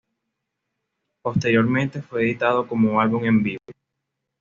[1.21, 3.61] Posteriormente fue editado como álbum en vivo.